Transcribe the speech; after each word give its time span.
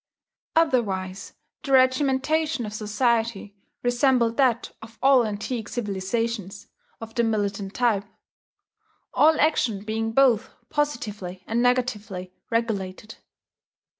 Otherwise 0.55 1.33
the 1.61 1.73
regimentation 1.73 2.65
of 2.65 2.73
society 2.73 3.55
resembled 3.83 4.35
that 4.35 4.71
of 4.81 4.97
all 4.99 5.23
antique 5.27 5.69
civilizations 5.69 6.65
of 6.99 7.13
the 7.13 7.23
militant 7.23 7.75
type, 7.75 8.05
all 9.13 9.39
action 9.39 9.83
being 9.83 10.11
both 10.11 10.49
positively 10.69 11.43
and 11.45 11.61
negatively 11.61 12.33
regulated. 12.49 13.17